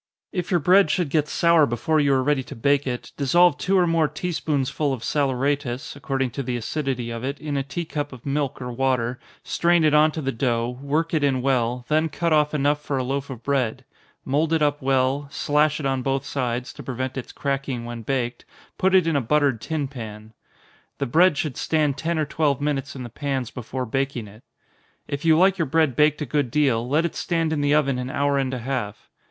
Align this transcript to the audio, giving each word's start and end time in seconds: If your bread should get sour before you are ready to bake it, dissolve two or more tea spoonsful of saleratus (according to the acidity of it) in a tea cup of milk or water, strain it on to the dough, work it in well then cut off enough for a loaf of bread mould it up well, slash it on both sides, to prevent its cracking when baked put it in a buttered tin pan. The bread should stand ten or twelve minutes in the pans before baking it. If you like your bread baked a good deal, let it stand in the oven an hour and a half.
If 0.31 0.49
your 0.49 0.59
bread 0.59 0.89
should 0.89 1.09
get 1.09 1.27
sour 1.27 1.67
before 1.67 1.99
you 1.99 2.11
are 2.15 2.23
ready 2.23 2.41
to 2.45 2.55
bake 2.55 2.87
it, 2.87 3.11
dissolve 3.17 3.59
two 3.59 3.77
or 3.77 3.85
more 3.85 4.07
tea 4.07 4.31
spoonsful 4.31 4.91
of 4.93 5.03
saleratus 5.03 5.95
(according 5.95 6.31
to 6.31 6.41
the 6.41 6.57
acidity 6.57 7.11
of 7.11 7.23
it) 7.23 7.39
in 7.39 7.55
a 7.55 7.61
tea 7.61 7.85
cup 7.85 8.11
of 8.11 8.25
milk 8.25 8.59
or 8.59 8.71
water, 8.71 9.19
strain 9.43 9.83
it 9.83 9.93
on 9.93 10.11
to 10.13 10.19
the 10.23 10.31
dough, 10.31 10.79
work 10.81 11.13
it 11.13 11.23
in 11.23 11.43
well 11.43 11.85
then 11.87 12.09
cut 12.09 12.33
off 12.33 12.55
enough 12.55 12.81
for 12.81 12.97
a 12.97 13.03
loaf 13.03 13.29
of 13.29 13.43
bread 13.43 13.85
mould 14.25 14.53
it 14.53 14.63
up 14.63 14.81
well, 14.81 15.27
slash 15.29 15.79
it 15.79 15.85
on 15.85 16.01
both 16.01 16.25
sides, 16.25 16.73
to 16.73 16.81
prevent 16.81 17.15
its 17.15 17.31
cracking 17.31 17.85
when 17.85 18.01
baked 18.01 18.43
put 18.79 18.95
it 18.95 19.05
in 19.05 19.15
a 19.15 19.21
buttered 19.21 19.61
tin 19.61 19.87
pan. 19.87 20.33
The 20.97 21.05
bread 21.05 21.37
should 21.37 21.57
stand 21.57 21.95
ten 21.95 22.17
or 22.17 22.25
twelve 22.25 22.59
minutes 22.59 22.95
in 22.95 23.03
the 23.03 23.09
pans 23.09 23.51
before 23.51 23.85
baking 23.85 24.27
it. 24.27 24.41
If 25.07 25.25
you 25.25 25.37
like 25.37 25.59
your 25.59 25.67
bread 25.67 25.95
baked 25.95 26.23
a 26.23 26.25
good 26.25 26.49
deal, 26.49 26.89
let 26.89 27.05
it 27.05 27.13
stand 27.15 27.53
in 27.53 27.61
the 27.61 27.75
oven 27.75 27.99
an 27.99 28.09
hour 28.09 28.39
and 28.39 28.51
a 28.51 28.57
half. 28.65 29.07